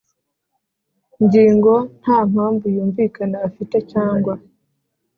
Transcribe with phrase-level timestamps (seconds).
[1.23, 4.33] ngingo nta mpamvu yumvikana afite cyangwa